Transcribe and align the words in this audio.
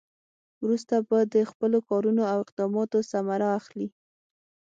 وروسته 0.63 0.95
به 1.07 1.17
د 1.33 1.35
خپلو 1.51 1.77
کارونو 1.89 2.23
او 2.31 2.37
اقداماتو 2.45 2.97
ثمره 3.11 3.47
اخلي. 3.59 3.87